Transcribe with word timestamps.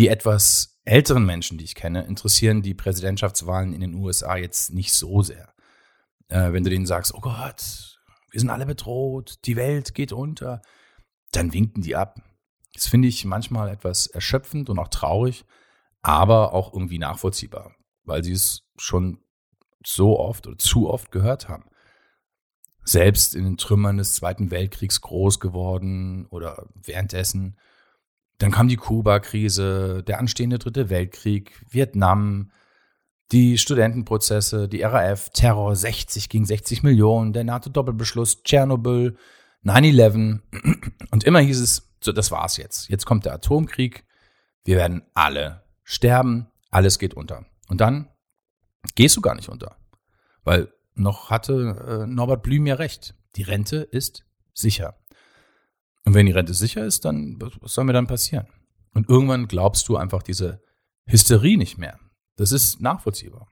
Die 0.00 0.08
etwas 0.08 0.80
älteren 0.86 1.26
Menschen, 1.26 1.58
die 1.58 1.64
ich 1.64 1.74
kenne, 1.74 2.04
interessieren 2.06 2.62
die 2.62 2.72
Präsidentschaftswahlen 2.72 3.74
in 3.74 3.82
den 3.82 3.92
USA 3.92 4.34
jetzt 4.34 4.72
nicht 4.72 4.94
so 4.94 5.20
sehr. 5.20 5.52
Äh, 6.28 6.54
wenn 6.54 6.64
du 6.64 6.70
denen 6.70 6.86
sagst, 6.86 7.12
oh 7.12 7.20
Gott, 7.20 8.00
wir 8.30 8.40
sind 8.40 8.48
alle 8.48 8.64
bedroht, 8.64 9.40
die 9.44 9.56
Welt 9.56 9.94
geht 9.94 10.12
unter, 10.12 10.62
dann 11.32 11.52
winken 11.52 11.82
die 11.82 11.96
ab. 11.96 12.18
Das 12.72 12.86
finde 12.86 13.08
ich 13.08 13.26
manchmal 13.26 13.68
etwas 13.68 14.06
erschöpfend 14.06 14.70
und 14.70 14.78
auch 14.78 14.88
traurig, 14.88 15.44
aber 16.00 16.54
auch 16.54 16.72
irgendwie 16.72 16.98
nachvollziehbar, 16.98 17.76
weil 18.04 18.24
sie 18.24 18.32
es 18.32 18.62
schon 18.78 19.22
so 19.84 20.18
oft 20.18 20.46
oder 20.46 20.56
zu 20.56 20.88
oft 20.88 21.12
gehört 21.12 21.50
haben. 21.50 21.68
Selbst 22.84 23.34
in 23.34 23.44
den 23.44 23.58
Trümmern 23.58 23.98
des 23.98 24.14
Zweiten 24.14 24.50
Weltkriegs 24.50 25.02
groß 25.02 25.40
geworden 25.40 26.24
oder 26.30 26.70
währenddessen. 26.72 27.58
Dann 28.40 28.50
kam 28.50 28.68
die 28.68 28.76
Kuba-Krise, 28.76 30.02
der 30.02 30.18
anstehende 30.18 30.58
Dritte 30.58 30.88
Weltkrieg, 30.88 31.52
Vietnam, 31.68 32.50
die 33.32 33.58
Studentenprozesse, 33.58 34.66
die 34.66 34.80
RAF, 34.80 35.28
Terror 35.28 35.76
60 35.76 36.30
gegen 36.30 36.46
60 36.46 36.82
Millionen, 36.82 37.34
der 37.34 37.44
NATO-Doppelbeschluss, 37.44 38.42
Tschernobyl, 38.42 39.18
9-11. 39.62 40.40
Und 41.10 41.24
immer 41.24 41.40
hieß 41.40 41.60
es, 41.60 41.92
so, 42.02 42.12
das 42.12 42.30
war's 42.30 42.56
jetzt. 42.56 42.88
Jetzt 42.88 43.04
kommt 43.04 43.26
der 43.26 43.34
Atomkrieg. 43.34 44.04
Wir 44.64 44.76
werden 44.76 45.02
alle 45.12 45.62
sterben. 45.84 46.46
Alles 46.70 46.98
geht 46.98 47.12
unter. 47.12 47.44
Und 47.68 47.82
dann 47.82 48.08
gehst 48.94 49.18
du 49.18 49.20
gar 49.20 49.34
nicht 49.34 49.50
unter. 49.50 49.76
Weil 50.44 50.72
noch 50.94 51.28
hatte 51.28 52.04
äh, 52.04 52.06
Norbert 52.06 52.42
Blüm 52.42 52.66
ja 52.66 52.76
recht. 52.76 53.14
Die 53.36 53.42
Rente 53.42 53.76
ist 53.76 54.24
sicher. 54.54 54.96
Und 56.04 56.14
wenn 56.14 56.26
die 56.26 56.32
Rente 56.32 56.54
sicher 56.54 56.84
ist, 56.84 57.04
dann 57.04 57.36
was 57.60 57.74
soll 57.74 57.84
mir 57.84 57.92
dann 57.92 58.06
passieren? 58.06 58.46
Und 58.94 59.08
irgendwann 59.08 59.48
glaubst 59.48 59.88
du 59.88 59.96
einfach 59.96 60.22
diese 60.22 60.62
Hysterie 61.06 61.56
nicht 61.56 61.78
mehr. 61.78 61.98
Das 62.36 62.52
ist 62.52 62.80
nachvollziehbar. 62.80 63.48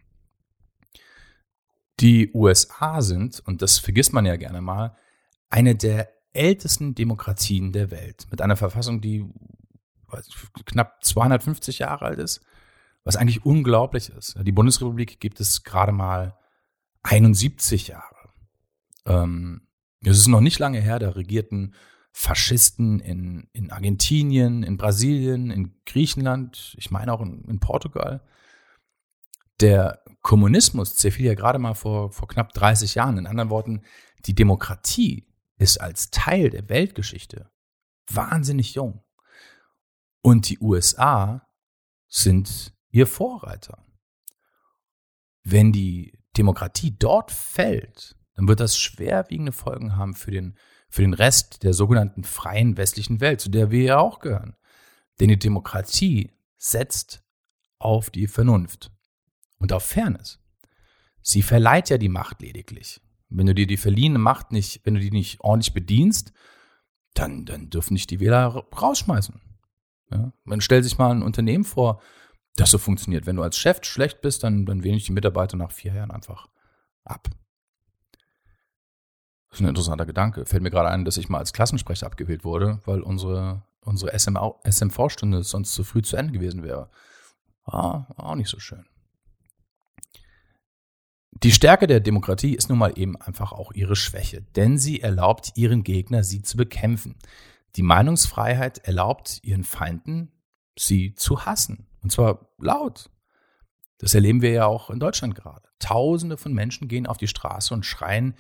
Die 2.01 2.31
USA 2.33 3.03
sind, 3.03 3.41
und 3.41 3.61
das 3.61 3.79
vergisst 3.79 4.13
man 4.13 4.25
ja 4.25 4.37
gerne 4.37 4.61
mal, 4.61 4.97
eine 5.51 5.75
der 5.75 6.11
ältesten 6.33 6.95
Demokratien 6.95 7.73
der 7.73 7.91
Welt. 7.91 8.27
Mit 8.31 8.41
einer 8.41 8.57
Verfassung, 8.57 9.01
die 9.01 9.29
knapp 10.65 11.05
250 11.05 11.81
Jahre 11.81 12.05
alt 12.05 12.19
ist, 12.19 12.41
was 13.05 13.17
eigentlich 13.17 13.45
unglaublich 13.45 14.11
ist. 14.11 14.37
Die 14.43 14.53
Bundesrepublik 14.53 15.21
gibt 15.21 15.41
es 15.41 15.65
gerade 15.65 15.93
mal 15.93 16.37
71 17.03 17.89
Jahre. 17.89 18.31
Ähm, 19.07 19.63
es 20.03 20.19
ist 20.19 20.29
noch 20.29 20.41
nicht 20.41 20.59
lange 20.59 20.81
her, 20.81 20.99
da 20.99 21.11
regierten 21.11 21.75
Faschisten 22.13 23.01
in, 23.01 23.49
in 23.53 23.71
Argentinien, 23.71 24.63
in 24.63 24.77
Brasilien, 24.77 25.51
in 25.51 25.75
Griechenland, 25.85 26.75
ich 26.79 26.91
meine 26.91 27.13
auch 27.13 27.21
in, 27.21 27.45
in 27.45 27.61
Portugal. 27.61 28.23
Der 29.61 30.03
Kommunismus 30.23 30.97
zerfiel 30.97 31.27
ja 31.27 31.35
gerade 31.35 31.59
mal 31.59 31.75
vor, 31.75 32.11
vor 32.13 32.29
knapp 32.29 32.53
30 32.53 32.95
Jahren. 32.95 33.19
In 33.19 33.27
anderen 33.27 33.51
Worten, 33.51 33.83
die 34.27 34.35
Demokratie 34.35 35.27
ist 35.59 35.81
als 35.81 36.11
Teil 36.11 36.51
der 36.51 36.69
Weltgeschichte 36.69 37.51
wahnsinnig 38.07 38.75
jung. 38.75 39.05
Und 40.23 40.49
die 40.49 40.59
USA 40.59 41.47
sind 42.09 42.75
ihr 42.91 43.07
Vorreiter. 43.07 43.85
Wenn 45.45 45.73
die 45.73 46.19
Demokratie 46.37 46.97
dort 46.99 47.31
fällt, 47.31 48.17
dann 48.35 48.49
wird 48.49 48.61
das 48.61 48.79
schwerwiegende 48.79 49.53
Folgen 49.53 49.97
haben 49.97 50.15
für 50.15 50.31
den, 50.31 50.59
für 50.89 51.03
den 51.03 51.15
Rest 51.15 51.63
der 51.63 51.75
sogenannten 51.75 52.25
freien 52.25 52.77
westlichen 52.77 53.21
Welt, 53.21 53.41
zu 53.41 53.51
der 53.51 53.71
wir 53.71 53.83
ja 53.83 53.99
auch 53.99 54.21
gehören. 54.21 54.57
Denn 55.21 55.29
die 55.29 55.39
Demokratie 55.39 56.31
setzt 56.57 57.23
auf 57.79 58.11
die 58.11 58.27
Vernunft 58.27 58.91
und 59.59 59.73
auf 59.73 59.85
Fairness. 59.85 60.41
Sie 61.23 61.43
verleiht 61.43 61.91
ja 61.91 61.99
die 61.99 62.09
Macht 62.09 62.41
lediglich. 62.41 63.01
Wenn 63.29 63.47
du 63.47 63.55
dir 63.55 63.67
die 63.67 63.77
verliehene 63.77 64.19
Macht 64.19 64.53
nicht, 64.53 64.81
wenn 64.85 64.95
du 64.95 65.01
die 65.01 65.11
nicht 65.11 65.41
ordentlich 65.41 65.75
bedienst, 65.75 66.33
dann, 67.15 67.45
dann 67.45 67.69
dürfen 67.69 67.95
dich 67.95 68.07
die 68.07 68.21
Wähler 68.21 68.47
rausschmeißen. 68.47 69.41
Ja? 70.11 70.33
Man 70.45 70.61
stellt 70.61 70.85
sich 70.85 70.99
mal 70.99 71.11
ein 71.11 71.23
Unternehmen 71.23 71.65
vor, 71.65 72.01
das 72.57 72.71
so 72.71 72.79
funktioniert. 72.79 73.27
Wenn 73.27 73.37
du 73.37 73.43
als 73.43 73.59
Chef 73.59 73.81
schlecht 73.83 74.21
bist, 74.21 74.43
dann, 74.43 74.67
dann 74.67 74.83
wählen 74.83 74.95
dich 74.95 75.05
die 75.05 75.13
Mitarbeiter 75.13 75.57
nach 75.57 75.71
vier 75.71 75.95
Jahren 75.95 76.11
einfach 76.11 76.49
ab. 77.05 77.29
Das 79.59 79.63
ist 79.63 79.67
ein 79.67 79.71
interessanter 79.71 80.07
Gedanke. 80.07 80.47
Fällt 80.47 80.63
mir 80.63 80.71
gerade 80.71 80.89
ein, 80.89 81.05
dass 81.05 81.17
ich 81.17 81.29
mal 81.29 81.39
als 81.39 81.53
Klassensprecher 81.53 82.07
abgewählt 82.07 82.45
wurde, 82.45 82.79
weil 82.85 83.01
unsere, 83.01 83.65
unsere 83.81 84.13
SMV-Stunde 84.15 85.43
sonst 85.43 85.75
zu 85.75 85.83
früh 85.83 86.01
zu 86.01 86.15
Ende 86.15 86.33
gewesen 86.33 86.63
wäre. 86.63 86.91
War 87.65 88.07
auch 88.17 88.37
nicht 88.37 88.51
so 88.51 88.61
schön. 88.61 88.87
Die 91.33 91.51
Stärke 91.51 91.89
der 91.89 91.99
Demokratie 91.99 92.55
ist 92.55 92.69
nun 92.69 92.79
mal 92.79 92.97
eben 92.97 93.21
einfach 93.21 93.51
auch 93.51 93.73
ihre 93.73 93.97
Schwäche, 93.97 94.43
denn 94.55 94.79
sie 94.79 95.01
erlaubt 95.01 95.51
ihren 95.57 95.83
Gegner, 95.83 96.23
sie 96.23 96.43
zu 96.43 96.57
bekämpfen. 96.57 97.17
Die 97.75 97.83
Meinungsfreiheit 97.83 98.79
erlaubt 98.79 99.41
ihren 99.43 99.65
Feinden, 99.65 100.31
sie 100.79 101.17
zu 101.17 101.47
hassen. 101.47 101.89
Und 102.05 102.13
zwar 102.13 102.49
laut. 102.59 103.11
Das 103.99 104.15
erleben 104.15 104.41
wir 104.41 104.53
ja 104.53 104.67
auch 104.67 104.89
in 104.89 105.01
Deutschland 105.01 105.35
gerade. 105.35 105.69
Tausende 105.81 106.37
von 106.37 106.53
Menschen 106.55 106.87
gehen 106.87 107.09
auf 107.09 107.17
die 107.17 107.27
Straße 107.27 107.75
und 107.75 107.85
schreien, 107.85 108.37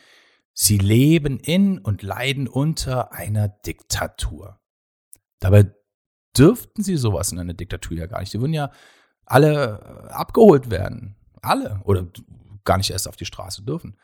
sie 0.60 0.76
leben 0.76 1.38
in 1.38 1.78
und 1.78 2.02
leiden 2.02 2.48
unter 2.48 3.12
einer 3.12 3.46
Diktatur. 3.46 4.58
Dabei 5.38 5.72
dürften 6.36 6.82
sie 6.82 6.96
sowas 6.96 7.30
in 7.30 7.38
einer 7.38 7.54
Diktatur 7.54 7.96
ja 7.96 8.06
gar 8.06 8.19
nicht. 8.19 8.32
Die 8.32 8.41
würden 8.41 8.54
ja 8.54 8.72
alle 9.24 10.10
abgeholt 10.10 10.69
werden. 10.69 11.14
Alle. 11.42 11.80
Oder 11.84 12.08
gar 12.64 12.76
nicht 12.76 12.91
erst 12.91 13.06
auf 13.06 13.14
die 13.14 13.24
Straße 13.24 13.62
dürfen. 13.62 13.96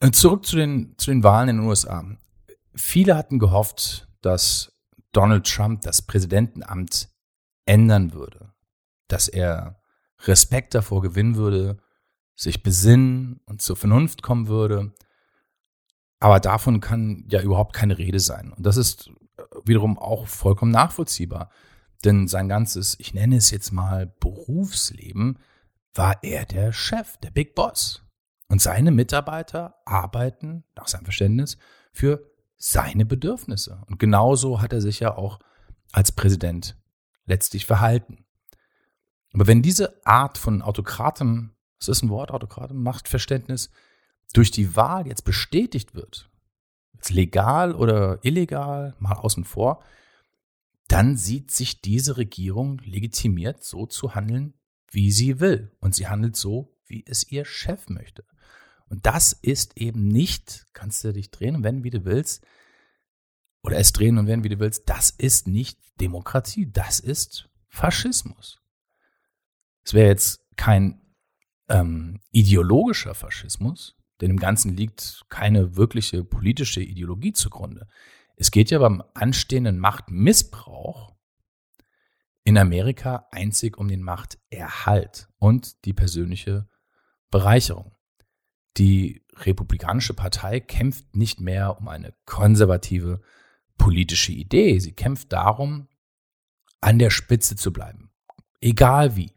Äh, 0.00 0.10
zurück 0.10 0.44
zu 0.44 0.56
den, 0.56 0.96
zu 0.98 1.12
den 1.12 1.22
Wahlen 1.22 1.50
in 1.50 1.56
den 1.58 1.66
USA. 1.66 2.04
Viele 2.74 3.16
hatten 3.16 3.38
gehofft, 3.38 4.08
dass 4.22 4.76
Donald 5.12 5.46
Trump 5.46 5.82
das 5.82 6.02
Präsidentenamt 6.02 7.10
ändern 7.64 8.12
würde, 8.12 8.54
dass 9.06 9.28
er 9.28 9.80
Respekt 10.24 10.74
davor 10.74 11.00
gewinnen 11.00 11.36
würde, 11.36 11.80
sich 12.34 12.62
besinnen 12.62 13.40
und 13.44 13.62
zur 13.62 13.76
Vernunft 13.76 14.22
kommen 14.22 14.48
würde. 14.48 14.92
Aber 16.18 16.40
davon 16.40 16.80
kann 16.80 17.24
ja 17.28 17.42
überhaupt 17.42 17.74
keine 17.74 17.98
Rede 17.98 18.20
sein. 18.20 18.52
Und 18.52 18.64
das 18.64 18.76
ist 18.76 19.10
äh, 19.36 19.42
wiederum 19.64 19.98
auch 19.98 20.26
vollkommen 20.26 20.72
nachvollziehbar. 20.72 21.50
Denn 22.04 22.28
sein 22.28 22.48
ganzes, 22.48 22.98
ich 22.98 23.14
nenne 23.14 23.36
es 23.36 23.50
jetzt 23.50 23.72
mal 23.72 24.06
Berufsleben, 24.20 25.38
war 25.94 26.22
er 26.22 26.44
der 26.46 26.72
Chef, 26.72 27.16
der 27.18 27.30
Big 27.30 27.54
Boss. 27.54 28.02
Und 28.48 28.60
seine 28.60 28.90
Mitarbeiter 28.90 29.76
arbeiten, 29.84 30.64
nach 30.76 30.88
seinem 30.88 31.04
Verständnis, 31.04 31.56
für 31.92 32.30
seine 32.56 33.06
Bedürfnisse. 33.06 33.82
Und 33.86 33.98
genauso 33.98 34.60
hat 34.60 34.72
er 34.72 34.80
sich 34.80 35.00
ja 35.00 35.16
auch 35.16 35.38
als 35.92 36.12
Präsident 36.12 36.76
letztlich 37.26 37.64
verhalten. 37.64 38.24
Aber 39.32 39.46
wenn 39.46 39.62
diese 39.62 40.04
Art 40.04 40.38
von 40.38 40.62
Autokratem, 40.62 41.54
was 41.80 41.88
ist 41.88 42.02
ein 42.02 42.10
Wort, 42.10 42.30
Autokratem, 42.30 42.82
Machtverständnis, 42.82 43.70
durch 44.32 44.50
die 44.50 44.76
Wahl 44.76 45.06
jetzt 45.06 45.24
bestätigt 45.24 45.94
wird, 45.94 46.30
jetzt 46.92 47.10
legal 47.10 47.74
oder 47.74 48.18
illegal, 48.22 48.94
mal 48.98 49.14
außen 49.14 49.44
vor, 49.44 49.82
dann 50.88 51.16
sieht 51.16 51.50
sich 51.50 51.80
diese 51.80 52.16
Regierung 52.16 52.78
legitimiert, 52.84 53.64
so 53.64 53.86
zu 53.86 54.14
handeln, 54.14 54.54
wie 54.90 55.10
sie 55.10 55.40
will. 55.40 55.72
Und 55.80 55.94
sie 55.94 56.08
handelt 56.08 56.36
so, 56.36 56.76
wie 56.84 57.04
es 57.06 57.30
ihr 57.30 57.44
Chef 57.44 57.88
möchte. 57.88 58.24
Und 58.88 59.06
das 59.06 59.32
ist 59.32 59.78
eben 59.78 60.08
nicht, 60.08 60.66
kannst 60.72 61.02
du 61.04 61.12
dich 61.12 61.30
drehen 61.30 61.54
und 61.56 61.62
wenden, 61.62 61.84
wie 61.84 61.90
du 61.90 62.04
willst, 62.04 62.44
oder 63.62 63.78
es 63.78 63.92
drehen 63.92 64.18
und 64.18 64.26
wenden, 64.26 64.44
wie 64.44 64.48
du 64.48 64.58
willst, 64.58 64.88
das 64.88 65.10
ist 65.10 65.46
nicht 65.46 65.78
Demokratie, 66.00 66.70
das 66.70 66.98
ist 66.98 67.48
Faschismus. 67.68 68.60
Es 69.84 69.94
wäre 69.94 70.08
jetzt 70.08 70.44
kein 70.56 71.00
ähm, 71.70 72.20
ideologischer 72.32 73.14
Faschismus, 73.14 73.96
denn 74.20 74.30
im 74.30 74.38
Ganzen 74.38 74.76
liegt 74.76 75.24
keine 75.30 75.76
wirkliche 75.76 76.24
politische 76.24 76.82
Ideologie 76.82 77.32
zugrunde. 77.32 77.88
Es 78.36 78.50
geht 78.50 78.70
ja 78.70 78.78
beim 78.78 79.02
anstehenden 79.14 79.78
Machtmissbrauch 79.78 81.14
in 82.44 82.58
Amerika 82.58 83.26
einzig 83.30 83.78
um 83.78 83.88
den 83.88 84.02
Machterhalt 84.02 85.28
und 85.38 85.84
die 85.84 85.92
persönliche 85.92 86.68
Bereicherung. 87.30 87.94
Die 88.76 89.24
Republikanische 89.36 90.14
Partei 90.14 90.60
kämpft 90.60 91.14
nicht 91.14 91.40
mehr 91.40 91.78
um 91.78 91.88
eine 91.88 92.14
konservative 92.24 93.20
politische 93.78 94.32
Idee. 94.32 94.78
Sie 94.78 94.92
kämpft 94.92 95.32
darum, 95.32 95.88
an 96.80 96.98
der 96.98 97.10
Spitze 97.10 97.56
zu 97.56 97.72
bleiben. 97.72 98.10
Egal 98.60 99.16
wie. 99.16 99.32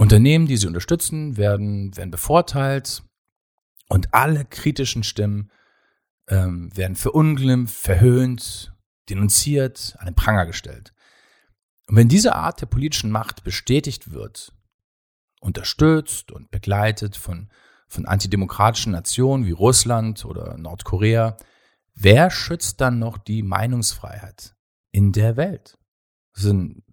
Unternehmen, 0.00 0.46
die 0.46 0.56
sie 0.56 0.66
unterstützen, 0.66 1.36
werden, 1.36 1.94
werden 1.94 2.10
bevorteilt 2.10 3.02
und 3.86 4.14
alle 4.14 4.46
kritischen 4.46 5.02
Stimmen 5.02 5.50
ähm, 6.26 6.74
werden 6.74 6.96
verunglimpft, 6.96 7.74
verhöhnt, 7.74 8.72
denunziert, 9.10 9.96
an 9.98 10.06
den 10.06 10.14
Pranger 10.14 10.46
gestellt. 10.46 10.94
Und 11.86 11.96
wenn 11.96 12.08
diese 12.08 12.34
Art 12.34 12.62
der 12.62 12.66
politischen 12.66 13.10
Macht 13.10 13.44
bestätigt 13.44 14.10
wird, 14.10 14.54
unterstützt 15.42 16.32
und 16.32 16.50
begleitet 16.50 17.14
von, 17.14 17.50
von 17.86 18.06
antidemokratischen 18.06 18.92
Nationen 18.92 19.44
wie 19.44 19.50
Russland 19.50 20.24
oder 20.24 20.56
Nordkorea, 20.56 21.36
wer 21.94 22.30
schützt 22.30 22.80
dann 22.80 22.98
noch 22.98 23.18
die 23.18 23.42
Meinungsfreiheit 23.42 24.56
in 24.92 25.12
der 25.12 25.36
Welt? 25.36 25.76
Das 26.32 26.44
sind 26.44 26.84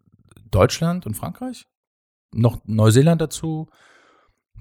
Deutschland 0.51 1.05
und 1.05 1.15
Frankreich? 1.15 1.65
Noch 2.37 2.61
Neuseeland 2.65 3.19
dazu? 3.19 3.67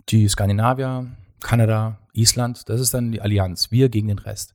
Die 0.08 0.26
Skandinavier, 0.28 1.14
Kanada, 1.40 1.99
Island? 2.14 2.70
Das 2.70 2.81
ist 2.81 2.94
dann 2.94 3.12
die 3.12 3.20
Allianz. 3.20 3.70
Wir 3.70 3.90
gegen 3.90 4.08
den 4.08 4.19
Rest. 4.19 4.55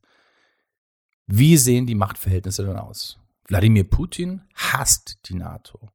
Wie 1.28 1.56
sehen 1.56 1.86
die 1.86 1.94
Machtverhältnisse 1.94 2.66
dann 2.66 2.78
aus? 2.78 3.20
Wladimir 3.46 3.84
Putin 3.84 4.42
hasst 4.54 5.28
die 5.28 5.34
NATO. 5.34 5.92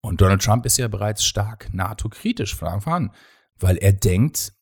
Und 0.00 0.20
Donald 0.20 0.42
Trump 0.42 0.66
ist 0.66 0.76
ja 0.76 0.88
bereits 0.88 1.24
stark 1.24 1.72
NATO-kritisch 1.72 2.56
von 2.56 2.66
Anfang 2.66 2.94
an, 2.94 3.14
weil 3.60 3.76
er 3.76 3.92
denkt 3.92 4.54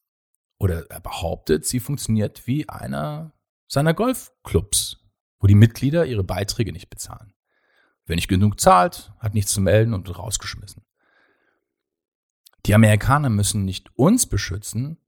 oder 0.59 0.91
er 0.91 1.01
behauptet, 1.01 1.65
sie 1.65 1.81
funktioniert 1.81 2.47
wie 2.47 2.69
einer 2.69 3.33
seiner 3.67 3.95
Golfclubs, 3.95 4.99
wo 5.39 5.47
die 5.47 5.55
Mitglieder 5.55 6.05
ihre 6.05 6.25
Beiträge 6.25 6.73
nicht 6.73 6.91
bezahlen. 6.91 7.33
Wer 8.05 8.17
nicht 8.17 8.29
genug 8.29 8.61
zahlt, 8.61 9.11
hat 9.19 9.33
nichts 9.33 9.55
zu 9.55 9.63
melden 9.63 9.95
und 9.95 10.07
wird 10.07 10.19
rausgeschmissen. 10.19 10.85
Die 12.67 12.75
Amerikaner 12.75 13.31
müssen 13.31 13.65
nicht 13.65 13.91
uns 13.97 14.27
beschützen, 14.27 14.99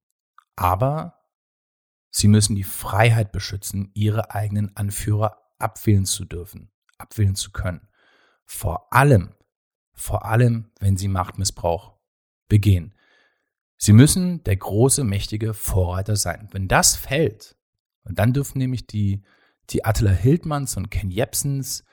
aber 0.57 1.19
sie 2.11 2.29
müssen 2.29 2.57
die 2.57 2.65
Freiheit 2.65 3.33
beschützen, 3.33 3.91
ihre 3.95 4.35
eigenen 4.35 4.77
Anführer 4.77 5.39
abwählen 5.59 6.05
zu 6.05 6.25
dürfen, 6.25 6.71
abwählen 6.99 7.35
zu 7.35 7.53
können. 7.53 7.89
Vor 8.45 8.93
allem, 8.93 9.35
vor 9.93 10.25
allem, 10.25 10.71
wenn 10.81 10.97
sie 10.97 11.09
Machtmissbrauch 11.09 11.95
begehen. 12.49 12.95
Sie 13.77 13.93
müssen 13.93 14.45
der 14.45 14.57
große, 14.57 15.05
mächtige 15.05 15.55
Vorreiter 15.55 16.17
sein. 16.17 16.49
Wenn 16.53 16.69
das 16.69 16.97
fällt, 16.97 17.57
und 18.05 18.19
dann 18.19 18.33
dürfen 18.33 18.59
nämlich 18.59 18.87
die, 18.87 19.23
die 19.71 19.85
Attila 19.85 20.11
Hildmanns 20.11 20.77
und 20.77 20.91
Ken 20.91 21.11
Jepsens 21.11 21.85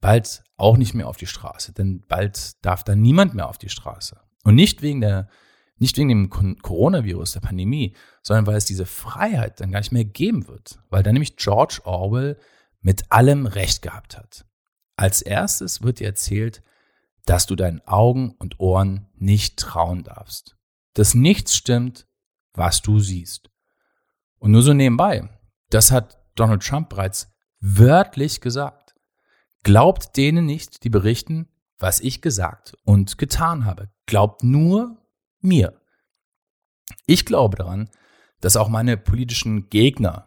bald 0.00 0.44
auch 0.56 0.76
nicht 0.76 0.94
mehr 0.94 1.08
auf 1.08 1.16
die 1.16 1.26
Straße, 1.26 1.72
denn 1.72 2.04
bald 2.06 2.64
darf 2.64 2.84
da 2.84 2.94
niemand 2.94 3.34
mehr 3.34 3.48
auf 3.48 3.58
die 3.58 3.68
Straße. 3.68 4.20
Und 4.44 4.54
nicht 4.54 4.82
wegen 4.82 5.00
der, 5.00 5.28
nicht 5.76 5.96
wegen 5.96 6.08
dem 6.08 6.30
Coronavirus, 6.30 7.32
der 7.32 7.40
Pandemie, 7.40 7.94
sondern 8.22 8.46
weil 8.46 8.56
es 8.56 8.64
diese 8.64 8.86
Freiheit 8.86 9.60
dann 9.60 9.70
gar 9.70 9.80
nicht 9.80 9.92
mehr 9.92 10.04
geben 10.04 10.48
wird, 10.48 10.78
weil 10.90 11.02
dann 11.02 11.14
nämlich 11.14 11.36
George 11.36 11.80
Orwell 11.84 12.38
mit 12.80 13.10
allem 13.10 13.46
Recht 13.46 13.82
gehabt 13.82 14.16
hat. 14.16 14.44
Als 14.96 15.22
erstes 15.22 15.82
wird 15.82 16.00
dir 16.00 16.06
erzählt, 16.06 16.62
dass 17.24 17.46
du 17.46 17.56
deinen 17.56 17.86
Augen 17.86 18.32
und 18.38 18.58
Ohren 18.58 19.08
nicht 19.14 19.58
trauen 19.58 20.02
darfst. 20.02 20.56
Dass 20.94 21.14
nichts 21.14 21.54
stimmt, 21.54 22.06
was 22.54 22.82
du 22.82 22.98
siehst. 22.98 23.50
Und 24.38 24.52
nur 24.52 24.62
so 24.62 24.72
nebenbei, 24.72 25.28
das 25.70 25.90
hat 25.90 26.18
Donald 26.34 26.62
Trump 26.62 26.88
bereits 26.88 27.30
wörtlich 27.60 28.40
gesagt. 28.40 28.94
Glaubt 29.62 30.16
denen 30.16 30.46
nicht, 30.46 30.84
die 30.84 30.90
berichten, 30.90 31.48
was 31.78 32.00
ich 32.00 32.22
gesagt 32.22 32.76
und 32.84 33.18
getan 33.18 33.64
habe. 33.64 33.90
Glaubt 34.06 34.42
nur 34.42 34.96
mir. 35.40 35.80
Ich 37.06 37.24
glaube 37.24 37.56
daran, 37.56 37.90
dass 38.40 38.56
auch 38.56 38.68
meine 38.68 38.96
politischen 38.96 39.68
Gegner 39.70 40.26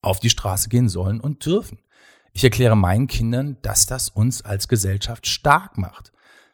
auf 0.00 0.20
die 0.20 0.30
Straße 0.30 0.68
gehen 0.68 0.88
sollen 0.88 1.20
und 1.20 1.44
dürfen. 1.46 1.78
Ich 2.32 2.44
erkläre 2.44 2.76
meinen 2.76 3.06
Kindern, 3.06 3.58
dass 3.62 3.86
das 3.86 4.08
uns 4.08 4.42
als 4.42 4.68
Gesellschaft 4.68 5.26
stark 5.26 5.78
macht, 5.78 6.12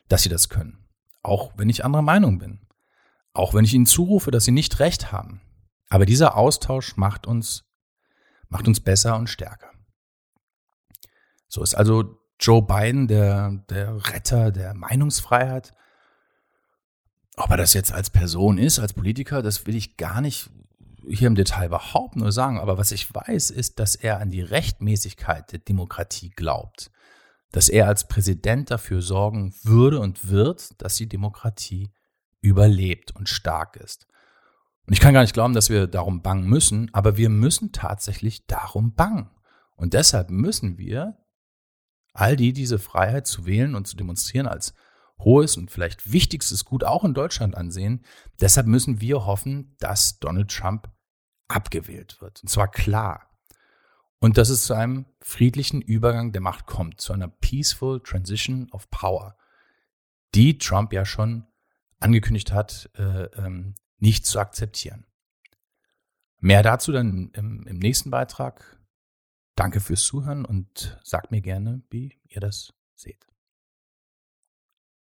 dass 0.09 0.23
sie 0.23 0.29
das 0.29 0.49
können. 0.49 0.85
Auch 1.23 1.53
wenn 1.57 1.69
ich 1.69 1.85
anderer 1.85 2.03
Meinung 2.03 2.39
bin. 2.39 2.61
Auch 3.33 3.55
wenn 3.55 3.65
ich 3.65 3.75
ihnen 3.75 3.87
zurufe, 3.87 4.31
dass 4.31 4.45
sie 4.45 4.53
nicht 4.53 4.81
recht 4.81 5.13
haben. 5.13 5.41
Aber 5.89 6.05
dieser 6.05 6.37
Austausch 6.37 6.97
macht 6.97 7.27
uns, 7.27 7.65
macht 8.49 8.67
uns 8.67 8.81
besser 8.81 9.17
und 9.17 9.29
stärker. 9.29 9.71
So 11.49 11.63
ist 11.63 11.75
also 11.75 12.19
Joe 12.41 12.63
Biden 12.63 13.09
der, 13.09 13.63
der 13.69 13.97
Retter 14.13 14.51
der 14.53 14.75
Meinungsfreiheit. 14.75 15.75
Ob 17.37 17.51
er 17.51 17.57
das 17.57 17.75
jetzt 17.75 17.93
als 17.93 18.11
Person 18.11 18.59
ist, 18.59 18.79
als 18.79 18.93
Politiker, 18.93 19.43
das 19.43 19.67
will 19.67 19.77
ich 19.77 19.97
gar 19.97 20.21
nicht 20.21 20.51
hier 21.09 21.29
im 21.29 21.35
Detail 21.35 21.67
überhaupt 21.67 22.17
nur 22.17 22.33
sagen. 22.33 22.59
Aber 22.59 22.79
was 22.79 22.93
ich 22.93 23.13
weiß, 23.13 23.51
ist, 23.51 23.79
dass 23.79 23.95
er 23.95 24.21
an 24.21 24.31
die 24.31 24.43
Rechtmäßigkeit 24.43 25.53
der 25.53 25.61
Demokratie 25.61 26.31
glaubt. 26.31 26.91
Dass 27.53 27.69
er 27.69 27.87
als 27.87 28.09
Präsident 28.09 28.71
dafür 28.71 29.01
sorgen 29.01 29.55
würde 29.63 30.01
und 30.01 30.29
wird, 30.29 30.81
dass 30.83 30.97
die 30.97 31.09
Demokratie 31.09 31.91
überlebt 32.41 33.15
und 33.17 33.29
stark 33.29 33.77
ist. 33.77 34.07
Und 34.87 34.93
ich 34.93 35.01
kann 35.01 35.15
gar 35.15 35.23
nicht 35.23 35.35
glauben, 35.35 35.55
dass 35.55 35.71
wir 35.71 35.87
darum 35.87 36.23
bangen 36.23 36.49
müssen, 36.49 36.89
aber 36.93 37.17
wir 37.17 37.29
müssen 37.29 37.73
tatsächlich 37.73 38.47
darum 38.47 38.95
bangen. 38.95 39.31
Und 39.77 39.95
deshalb 39.95 40.31
müssen 40.31 40.79
wir 40.79 41.17
all 42.19 42.37
die 42.37 42.53
diese 42.53 42.79
Freiheit 42.79 43.27
zu 43.27 43.47
wählen 43.47 43.75
und 43.75 43.87
zu 43.87 43.97
demonstrieren 43.97 44.49
als 44.49 44.75
hohes 45.21 45.57
und 45.57 45.71
vielleicht 45.71 46.13
wichtigstes 46.13 46.65
Gut 46.65 46.85
auch 46.85 47.05
in 47.05 47.15
Deutschland 47.15 47.57
ansehen. 47.57 48.05
Deshalb 48.41 48.67
müssen 48.67 49.01
wir 49.01 49.25
hoffen, 49.25 49.77
dass 49.79 50.19
Donald 50.19 50.51
Trump 50.51 50.91
abgewählt 51.47 52.21
wird. 52.21 52.43
Und 52.43 52.49
zwar 52.49 52.71
klar. 52.71 53.31
Und 54.19 54.37
dass 54.37 54.49
es 54.49 54.65
zu 54.65 54.75
einem 54.75 55.07
friedlichen 55.21 55.81
Übergang 55.81 56.33
der 56.33 56.41
Macht 56.41 56.67
kommt, 56.67 57.01
zu 57.01 57.13
einer 57.13 57.29
peaceful 57.29 58.01
transition 58.03 58.69
of 58.73 58.91
power, 58.91 59.37
die 60.35 60.59
Trump 60.59 60.93
ja 60.93 61.05
schon 61.05 61.47
angekündigt 62.01 62.53
hat, 62.53 62.91
äh, 62.95 63.25
ähm, 63.37 63.75
nicht 63.99 64.27
zu 64.27 64.41
akzeptieren. 64.41 65.07
Mehr 66.41 66.63
dazu 66.63 66.91
dann 66.91 67.31
im, 67.33 67.67
im 67.67 67.79
nächsten 67.79 68.11
Beitrag. 68.11 68.78
Danke 69.59 69.81
fürs 69.81 70.05
Zuhören 70.05 70.45
und 70.45 71.01
sagt 71.03 71.33
mir 71.33 71.41
gerne, 71.41 71.83
wie 71.91 72.17
ihr 72.29 72.41
das 72.41 72.75
seht. 72.95 73.27